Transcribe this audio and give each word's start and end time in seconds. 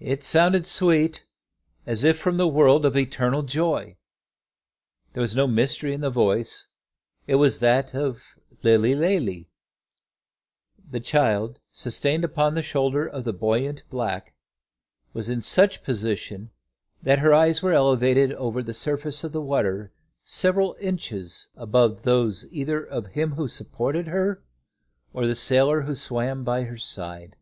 It 0.00 0.24
sounded 0.24 0.66
sweet 0.66 1.24
as 1.86 2.02
if 2.02 2.18
from 2.18 2.36
the 2.36 2.48
world 2.48 2.84
of 2.84 2.96
eternal 2.96 3.44
joy. 3.44 3.96
There 5.12 5.20
was 5.20 5.36
no 5.36 5.46
mystery 5.46 5.94
in 5.94 6.00
the 6.00 6.10
voice; 6.10 6.66
it 7.28 7.36
was 7.36 7.60
that 7.60 7.94
of 7.94 8.34
the 8.62 8.76
Lilly 8.76 8.96
Lalee. 8.96 9.46
The 10.90 10.98
child, 10.98 11.60
sustained 11.70 12.24
upon 12.24 12.56
the 12.56 12.62
shoulder 12.64 13.06
of 13.06 13.22
the 13.22 13.32
buoyant 13.32 13.84
black, 13.88 14.34
was 15.12 15.30
in 15.30 15.40
such 15.42 15.76
a 15.76 15.80
position 15.82 16.50
that 17.00 17.20
her 17.20 17.32
eyes 17.32 17.62
were 17.62 17.70
elevated 17.72 18.32
over 18.32 18.64
the 18.64 18.74
surface 18.74 19.22
of 19.22 19.30
the 19.30 19.40
water 19.40 19.92
several 20.24 20.76
inches 20.80 21.50
above 21.54 22.02
those 22.02 22.48
either 22.50 22.84
of 22.84 23.06
him 23.06 23.34
who 23.34 23.46
supported 23.46 24.08
her, 24.08 24.42
or 25.12 25.24
the 25.24 25.36
sailor 25.36 25.82
who 25.82 25.94
swam 25.94 26.42
by 26.42 26.64
her 26.64 26.76
side. 26.76 27.36